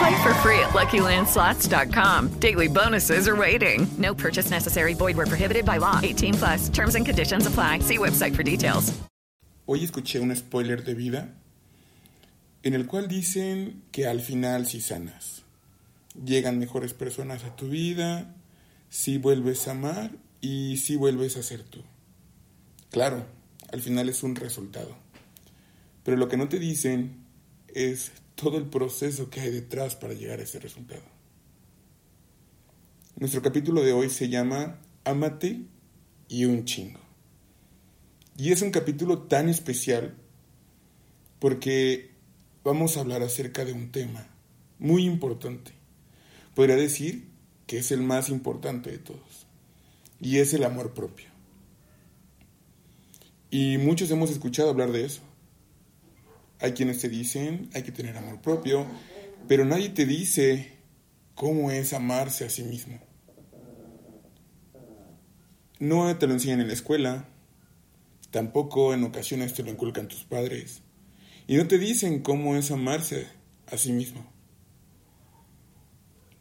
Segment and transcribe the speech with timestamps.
[0.00, 2.28] Play for free at LuckyLandSlots.com.
[2.40, 3.86] Daily bonuses are waiting.
[3.98, 4.94] No purchase necessary.
[4.94, 6.00] Void were prohibited by law.
[6.02, 6.68] 18 plus.
[6.70, 7.80] Terms and conditions apply.
[7.80, 8.94] See website for details.
[9.66, 11.28] Hoy escuché un spoiler de vida
[12.62, 15.42] en el cual dicen que al final si sanas,
[16.14, 18.34] llegan mejores personas a tu vida,
[18.88, 21.82] si vuelves a amar y si vuelves a ser tú.
[22.90, 23.26] Claro,
[23.70, 24.96] al final es un resultado.
[26.04, 27.18] Pero lo que no te dicen
[27.68, 31.02] es todo el proceso que hay detrás para llegar a ese resultado.
[33.16, 35.60] Nuestro capítulo de hoy se llama Amate
[36.28, 37.00] y un chingo.
[38.38, 40.16] Y es un capítulo tan especial
[41.38, 42.12] porque
[42.64, 44.26] vamos a hablar acerca de un tema
[44.78, 45.72] muy importante.
[46.54, 47.28] Podría decir
[47.66, 49.46] que es el más importante de todos.
[50.18, 51.28] Y es el amor propio.
[53.50, 55.20] Y muchos hemos escuchado hablar de eso.
[56.60, 58.86] Hay quienes te dicen, hay que tener amor propio,
[59.48, 60.72] pero nadie te dice
[61.34, 63.00] cómo es amarse a sí mismo.
[65.78, 67.28] No te lo enseñan en la escuela,
[68.30, 70.82] tampoco en ocasiones te lo inculcan tus padres,
[71.46, 73.26] y no te dicen cómo es amarse
[73.66, 74.30] a sí mismo.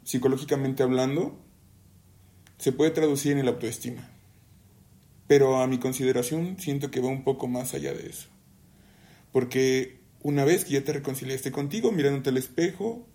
[0.04, 1.40] Psicológicamente hablando,
[2.58, 4.10] se puede traducir en el autoestima,
[5.28, 8.28] pero a mi consideración siento que va un poco más allá de eso,
[9.32, 13.08] porque una vez que ya te reconciliaste contigo, mirándote al espejo,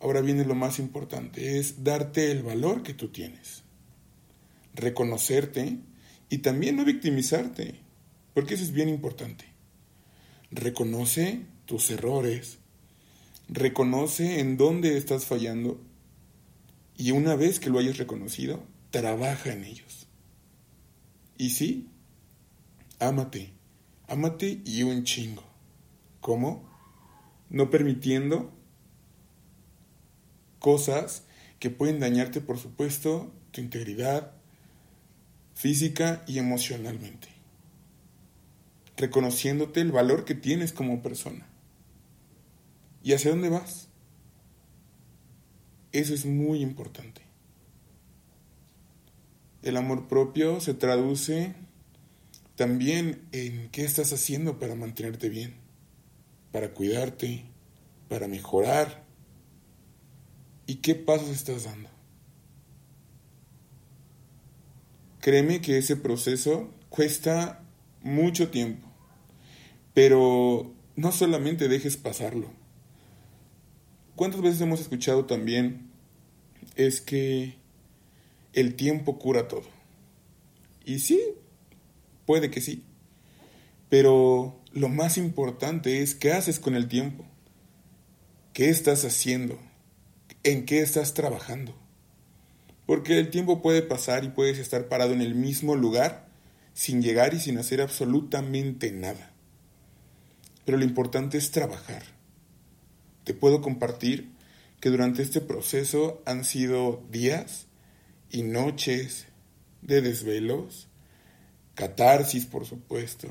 [0.00, 3.62] ahora viene lo más importante, es darte el valor que tú tienes.
[4.74, 5.78] Reconocerte
[6.28, 7.80] y también no victimizarte,
[8.34, 9.46] porque eso es bien importante.
[10.50, 12.58] Reconoce tus errores,
[13.48, 15.80] reconoce en dónde estás fallando
[16.96, 20.06] y una vez que lo hayas reconocido, trabaja en ellos.
[21.36, 21.88] Y sí,
[22.98, 23.52] ámate,
[24.08, 25.47] ámate y un chingo.
[26.20, 26.68] ¿Cómo?
[27.50, 28.52] No permitiendo
[30.58, 31.24] cosas
[31.58, 34.32] que pueden dañarte, por supuesto, tu integridad
[35.54, 37.28] física y emocionalmente.
[38.96, 41.46] Reconociéndote el valor que tienes como persona.
[43.02, 43.88] ¿Y hacia dónde vas?
[45.92, 47.22] Eso es muy importante.
[49.62, 51.54] El amor propio se traduce
[52.56, 55.67] también en qué estás haciendo para mantenerte bien
[56.52, 57.44] para cuidarte,
[58.08, 59.04] para mejorar.
[60.66, 61.88] ¿Y qué pasos estás dando?
[65.20, 67.64] Créeme que ese proceso cuesta
[68.02, 68.88] mucho tiempo,
[69.94, 72.50] pero no solamente dejes pasarlo.
[74.14, 75.90] ¿Cuántas veces hemos escuchado también
[76.76, 77.56] es que
[78.52, 79.66] el tiempo cura todo?
[80.84, 81.20] Y sí,
[82.26, 82.84] puede que sí,
[83.88, 87.24] pero lo más importante es qué haces con el tiempo,
[88.52, 89.58] qué estás haciendo,
[90.42, 91.74] en qué estás trabajando.
[92.86, 96.28] Porque el tiempo puede pasar y puedes estar parado en el mismo lugar
[96.74, 99.32] sin llegar y sin hacer absolutamente nada.
[100.64, 102.02] Pero lo importante es trabajar.
[103.24, 104.30] Te puedo compartir
[104.80, 107.66] que durante este proceso han sido días
[108.30, 109.26] y noches
[109.82, 110.88] de desvelos,
[111.74, 113.28] catarsis por supuesto,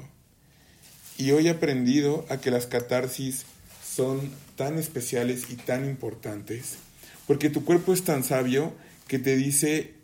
[1.17, 3.45] y hoy he aprendido a que las catarsis
[3.83, 6.77] son tan especiales y tan importantes,
[7.25, 8.73] porque tu cuerpo es tan sabio
[9.07, 9.97] que te dice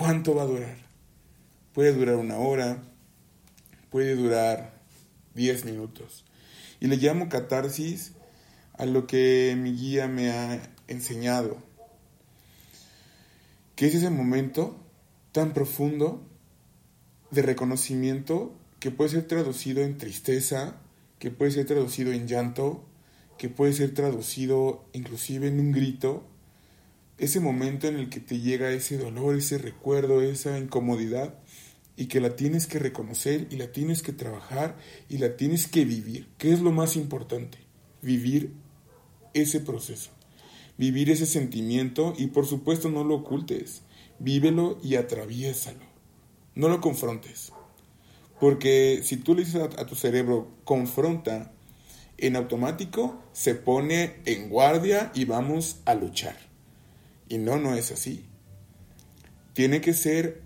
[0.00, 0.76] ¿Cuánto va a durar?
[1.74, 2.82] Puede durar una hora,
[3.90, 4.80] puede durar
[5.34, 6.24] 10 minutos.
[6.80, 8.12] Y le llamo catarsis
[8.74, 11.58] a lo que mi guía me ha enseñado,
[13.76, 14.82] que es ese momento
[15.32, 16.26] tan profundo
[17.30, 20.80] de reconocimiento que puede ser traducido en tristeza,
[21.18, 22.84] que puede ser traducido en llanto,
[23.38, 26.24] que puede ser traducido inclusive en un grito,
[27.18, 31.38] ese momento en el que te llega ese dolor, ese recuerdo, esa incomodidad,
[31.96, 34.78] y que la tienes que reconocer y la tienes que trabajar
[35.10, 36.28] y la tienes que vivir.
[36.38, 37.58] ¿Qué es lo más importante?
[38.00, 38.54] Vivir
[39.34, 40.10] ese proceso,
[40.78, 43.82] vivir ese sentimiento y por supuesto no lo ocultes,
[44.18, 45.84] vívelo y atraviésalo,
[46.54, 47.52] no lo confrontes.
[48.40, 51.52] Porque si tú le dices a, tu cerebro, confronta,
[52.16, 56.36] en automático se pone en guardia y vamos a luchar.
[57.28, 58.24] Y no, no es así.
[59.52, 60.42] Tiene que ser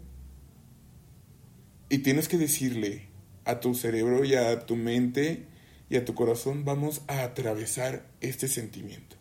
[1.88, 3.08] y tienes que decirle
[3.44, 5.46] a tu cerebro y a tu mente
[5.88, 9.16] y a tu corazón, vamos a atravesar este sentimiento.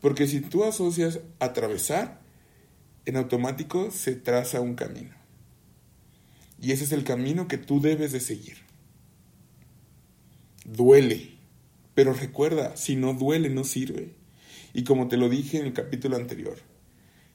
[0.00, 2.20] Porque si tú asocias atravesar,
[3.06, 5.23] en automático se traza un camino.
[6.64, 8.56] Y ese es el camino que tú debes de seguir.
[10.64, 11.32] Duele,
[11.94, 14.14] pero recuerda, si no duele no sirve.
[14.72, 16.56] Y como te lo dije en el capítulo anterior,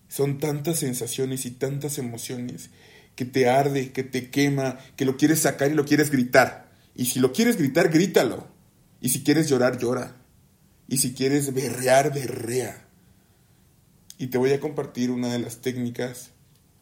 [0.07, 2.71] son tantas sensaciones y tantas emociones
[3.15, 6.71] que te arde, que te quema, que lo quieres sacar y lo quieres gritar.
[6.95, 8.47] Y si lo quieres gritar, grítalo.
[8.99, 10.15] Y si quieres llorar, llora.
[10.87, 12.87] Y si quieres berrear, berrea.
[14.17, 16.31] Y te voy a compartir una de las técnicas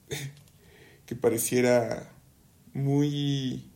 [1.05, 2.13] que pareciera
[2.77, 3.71] muy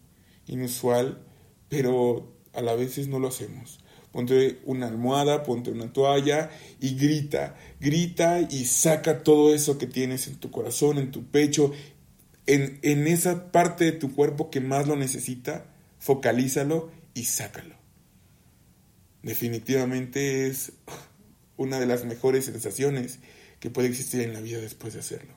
[0.48, 1.24] inusual,
[1.70, 3.80] pero a la vez no lo hacemos.
[4.12, 6.50] Ponte una almohada, ponte una toalla
[6.80, 11.72] y grita, grita y saca todo eso que tienes en tu corazón, en tu pecho,
[12.46, 15.66] en, esa parte de tu cuerpo que más lo necesita,
[16.00, 17.76] focalízalo y sácalo.
[19.24, 20.74] Definitivamente es
[21.56, 23.20] una de las mejores sensaciones
[23.62, 25.34] que puede existir en la vida después de hacerlo.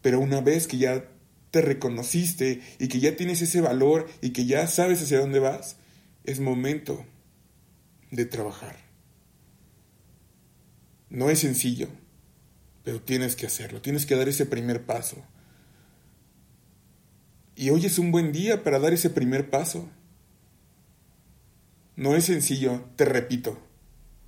[0.00, 1.04] Pero una vez que ya
[1.50, 5.76] te reconociste y que ya tienes ese valor y que ya sabes hacia dónde vas,
[6.24, 7.04] es momento
[8.10, 8.76] de trabajar.
[11.10, 11.88] No es sencillo,
[12.84, 15.16] pero tienes que hacerlo, tienes que dar ese primer paso.
[17.56, 19.88] Y hoy es un buen día para dar ese primer paso.
[21.96, 23.58] No es sencillo, te repito.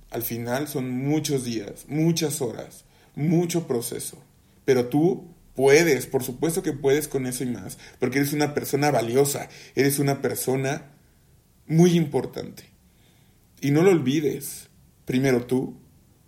[0.09, 2.83] Al final son muchos días, muchas horas,
[3.15, 4.21] mucho proceso.
[4.65, 8.89] Pero tú puedes, por supuesto que puedes con eso y más, porque eres una persona
[8.89, 10.87] valiosa, eres una persona
[11.67, 12.63] muy importante.
[13.61, 14.69] Y no lo olvides,
[15.05, 15.77] primero tú,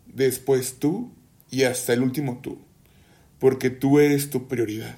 [0.05, 1.15] después tú
[1.49, 2.59] y hasta el último tú,
[3.39, 4.97] porque tú eres tu prioridad.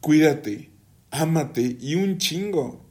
[0.00, 0.70] Cuídate,
[1.10, 2.82] ámate y un chingo.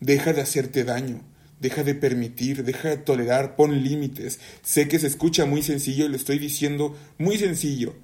[0.00, 1.20] Deja de hacerte daño,
[1.60, 4.40] deja de permitir, deja de tolerar, pon límites.
[4.64, 7.94] Sé que se escucha muy sencillo y lo estoy diciendo muy sencillo,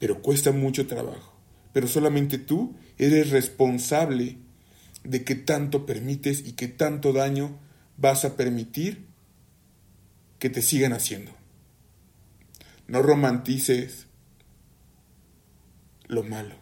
[0.00, 1.38] pero cuesta mucho trabajo.
[1.72, 4.38] Pero solamente tú eres responsable
[5.04, 7.60] de qué tanto permites y qué tanto daño
[7.96, 9.06] vas a permitir
[10.40, 11.32] que te sigan haciendo.
[12.88, 14.06] No romantices
[16.08, 16.56] lo malo.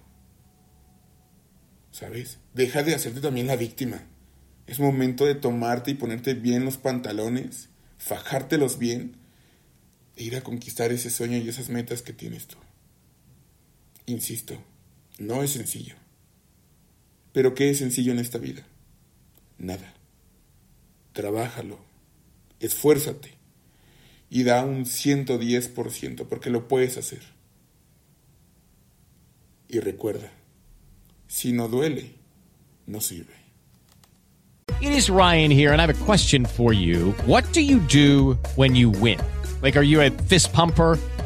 [1.92, 2.38] ¿Sabes?
[2.54, 4.02] Deja de hacerte también la víctima.
[4.66, 9.16] Es momento de tomarte y ponerte bien los pantalones, fajártelos bien
[10.16, 12.58] e ir a conquistar ese sueño y esas metas que tienes tú.
[14.08, 14.56] Insisto,
[15.18, 15.94] no es sencillo.
[17.32, 18.66] Pero ¿qué es sencillo en esta vida?
[19.58, 19.92] Nada.
[21.12, 21.78] Trabájalo,
[22.58, 23.34] esfuérzate
[24.30, 27.20] y da un 110% porque lo puedes hacer.
[29.68, 30.32] Y recuerda,
[31.26, 32.14] si no duele,
[32.86, 33.34] no sirve.
[34.80, 37.12] It is Ryan here and I have a question for you.
[37.26, 39.18] What do you do when you win?
[39.60, 40.98] Like are you a fist pumper?